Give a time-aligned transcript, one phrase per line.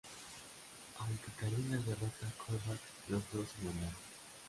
[0.97, 3.93] Aunque Carina derrota a Korvac, los dos se enamoran.